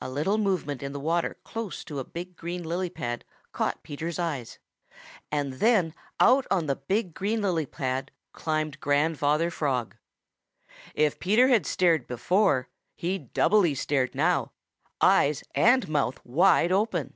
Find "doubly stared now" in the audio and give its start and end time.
13.18-14.52